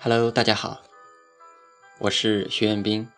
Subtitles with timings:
[0.00, 0.82] Hello，大家好，
[1.98, 3.10] 我是徐彦斌。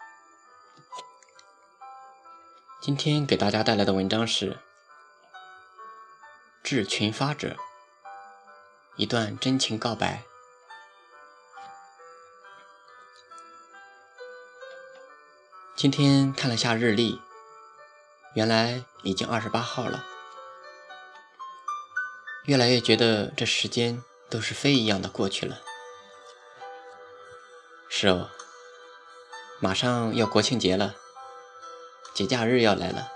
[2.81, 4.55] 今天给大家带来的文章是
[6.65, 7.49] 《致群发者》，
[8.97, 10.25] 一段真情告白。
[15.77, 17.21] 今天看了下日历，
[18.35, 20.16] 原来已经二十八号了。
[22.47, 25.61] 越来越觉得这时间都是飞一样的过去了。
[27.89, 28.31] 是哦，
[29.61, 30.95] 马上要国庆节了，
[32.15, 33.11] 节假日要来了，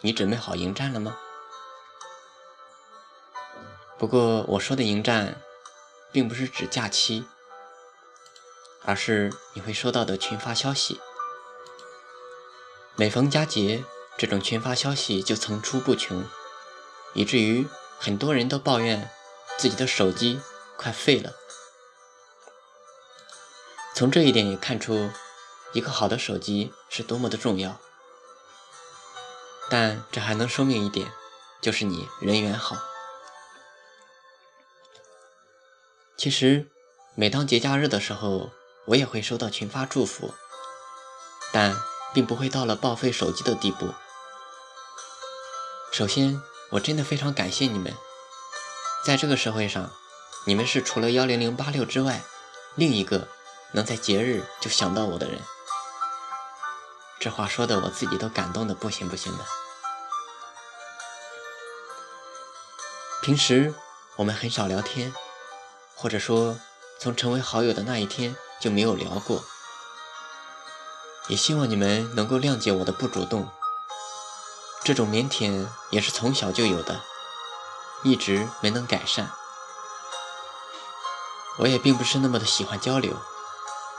[0.00, 1.16] 你准备好迎战了吗？
[3.96, 5.40] 不过我说的迎战，
[6.10, 7.24] 并不是指假期，
[8.84, 11.00] 而是你会收到的群发消息。
[12.96, 13.84] 每逢佳节，
[14.18, 16.24] 这种群发消息就层出不穷，
[17.14, 17.66] 以至于
[17.98, 19.10] 很多人都抱怨
[19.58, 20.40] 自己的手机
[20.76, 21.32] 快废了。
[23.94, 25.10] 从这一点也看出，
[25.72, 27.80] 一个好的手机是多么的重要。
[29.70, 31.10] 但这还能说明一点，
[31.60, 32.76] 就是你人缘好。
[36.16, 36.68] 其实，
[37.14, 38.50] 每当节假日的时候，
[38.86, 40.34] 我也会收到群发祝福，
[41.52, 41.76] 但
[42.12, 43.94] 并不会到了报废手机的地步。
[45.92, 46.40] 首先，
[46.74, 47.94] 我真的非常感谢你们，
[49.06, 49.92] 在这个社会上，
[50.44, 52.22] 你们是除了幺零零八六之外，
[52.74, 53.28] 另一个。
[53.72, 55.40] 能在节日就想到我的人，
[57.18, 59.44] 这话说的我自己都感动的不行不行的。
[63.20, 63.74] 平时
[64.14, 65.12] 我们很少聊天，
[65.96, 66.56] 或者说
[67.00, 69.42] 从成为好友的那一天就没有聊过。
[71.26, 73.48] 也希望你们能够谅解我的不主动，
[74.84, 77.00] 这种腼腆也是从小就有的，
[78.02, 79.30] 一直没能改善。
[81.58, 83.16] 我也并不是那么的喜欢交流。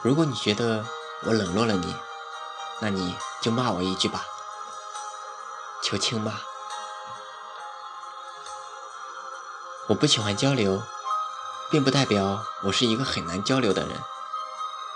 [0.03, 0.85] 如果你觉得
[1.23, 1.95] 我冷落了你，
[2.81, 4.23] 那你就骂我一句吧，
[5.81, 6.33] 求轻骂。
[9.87, 10.83] 我不喜欢交流，
[11.71, 13.99] 并不代表我是一个很难交流的人。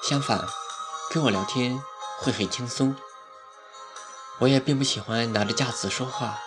[0.03, 0.47] 相反，
[1.09, 1.83] 跟我聊天
[2.19, 2.95] 会很轻松。
[4.39, 6.39] 我也并不喜欢拿着架子说话，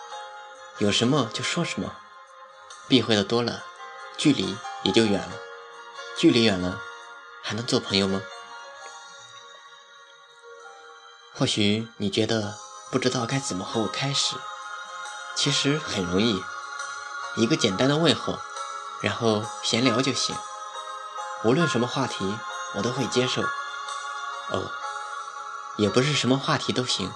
[0.79, 1.95] 有什么就说什么。
[2.89, 3.65] 避讳的多了，
[4.17, 5.33] 距离也就远了。
[6.19, 6.81] 距离远了，
[7.43, 8.23] 还能做朋友吗？
[11.35, 12.59] 或许你觉得
[12.91, 14.37] 不知道该怎么和我开始，
[15.35, 16.43] 其实很容易，
[17.37, 18.39] 一个简单的问候，
[19.03, 20.35] 然后闲聊就行。
[21.45, 22.39] 无论什么话题，
[22.75, 23.43] 我都会接受。
[23.43, 24.71] 哦，
[25.77, 27.11] 也不是什么话题都行，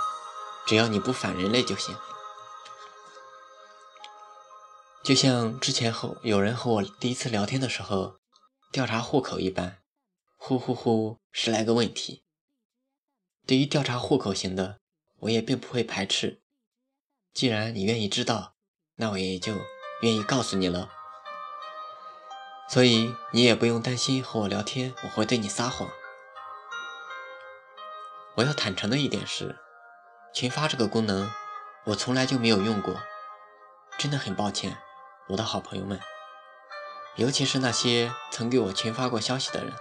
[0.66, 1.97] 只要你不反人类就行。
[5.04, 8.19] 就像之前后有人和我第一次聊天的时候，
[8.72, 9.78] 调查户口一般，
[10.37, 12.25] 呼呼呼十来个问题。
[13.47, 14.81] 对于调查户口型的，
[15.21, 16.43] 我也并不会排斥。
[17.32, 18.56] 既然你愿意知道，
[18.97, 19.55] 那我也就
[20.03, 20.91] 愿意告诉你了。
[22.69, 25.88] 所以你也不用担心和我聊天我会对你撒谎。
[28.34, 29.56] 我要坦诚的一点是，
[30.36, 31.32] 群发这个功能
[31.84, 33.00] 我从来就没有用过，
[33.97, 34.76] 真的很抱歉，
[35.28, 35.98] 我的好朋友们，
[37.14, 39.72] 尤其是那些曾给我群发过消息的人，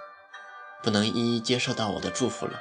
[0.82, 2.58] 不能一一接受到我的祝福了。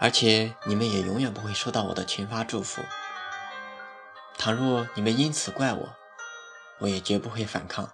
[0.00, 2.80] 而且你们也永远不会收到我的群发祝福。
[4.38, 5.94] 倘若你们因此怪我，
[6.78, 7.92] 我也绝不会反抗。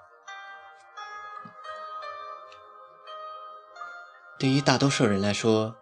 [4.39, 5.75] 对于大多数人来说，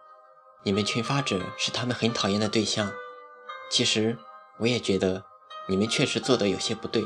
[0.63, 2.91] 你们群发者是他们很讨厌的对象。
[3.69, 4.17] 其实
[4.57, 5.23] 我也觉得
[5.67, 7.05] 你们确实做的有些不对。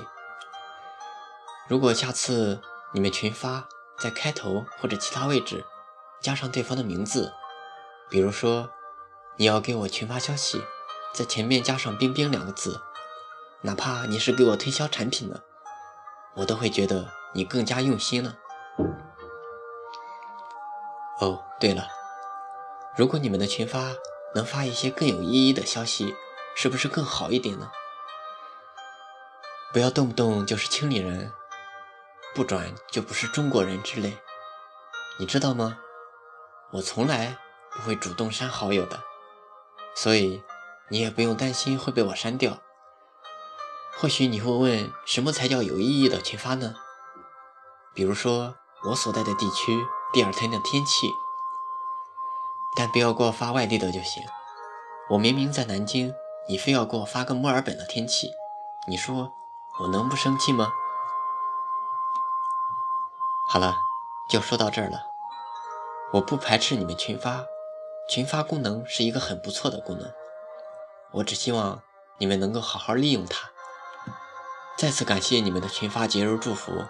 [1.67, 2.61] 如果下次
[2.93, 3.67] 你们群发
[3.99, 5.65] 在开头或者其他位置
[6.21, 7.33] 加上对方的名字，
[8.09, 8.69] 比如说。
[9.39, 10.63] 你要给我群发消息，
[11.13, 12.81] 在前面加上“冰冰”两个字，
[13.61, 15.43] 哪怕你是给我推销产品的，
[16.37, 18.35] 我都会觉得你更加用心了。
[21.19, 21.87] 哦，对了，
[22.97, 23.93] 如果你们的群发
[24.33, 26.15] 能发一些更有意义的消息，
[26.55, 27.69] 是不是更好一点呢？
[29.71, 31.31] 不要动不动就是清理人，
[32.33, 34.17] 不转就不是中国人之类，
[35.19, 35.77] 你知道吗？
[36.71, 37.37] 我从来
[37.71, 38.99] 不会主动删好友的。
[39.95, 40.41] 所以，
[40.89, 42.57] 你也不用担心会被我删掉。
[43.95, 46.73] 或许你会问，什么才叫有意义的群发呢？
[47.93, 48.55] 比如说
[48.85, 49.77] 我所在的地区
[50.11, 51.07] 第二天的天气，
[52.77, 54.23] 但不要给我发外地的就行。
[55.09, 56.13] 我明明在南京，
[56.47, 58.31] 你非要给我发个墨尔本的天气，
[58.87, 59.33] 你说
[59.79, 60.71] 我能不生气吗？
[63.49, 63.77] 好了，
[64.29, 65.01] 就说到这儿了。
[66.13, 67.45] 我不排斥你们群发，
[68.09, 70.11] 群发功能是一个很不错的功能。
[71.13, 71.81] 我只希望
[72.19, 73.49] 你们能够好好利用它。
[74.77, 76.85] 再次感谢你们的群发节日祝福，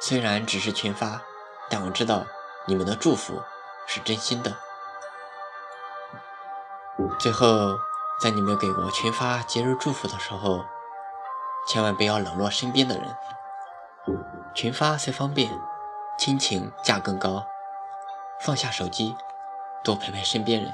[0.00, 1.20] 虽然只是群发，
[1.68, 2.24] 但我知道
[2.66, 3.42] 你们的祝福
[3.86, 4.56] 是真心的。
[7.18, 7.78] 最后，
[8.20, 10.64] 在你们给我群发节日祝福的时候，
[11.68, 13.16] 千万不要冷落身边的人。
[14.54, 15.50] 群发虽方便，
[16.18, 17.46] 亲情价更高。
[18.40, 19.14] 放下手机，
[19.84, 20.72] 多陪陪身边人。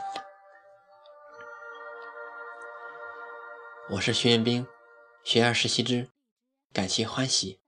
[3.90, 4.66] 我是徐元兵，
[5.22, 6.08] 学而时习之，
[6.72, 7.63] 感谢欢喜。